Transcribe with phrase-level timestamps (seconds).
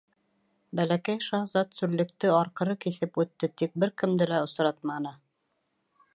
[0.77, 5.15] Бәләкәй шаһзат сүллекте арҡыры киҫеп үтте тик бер кемде лә осратманы.